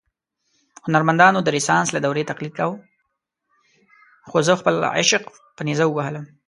[4.29, 5.23] خو زه خپل عشق
[5.55, 6.25] په نیزه ووهلم.